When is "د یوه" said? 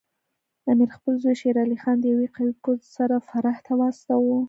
1.99-2.27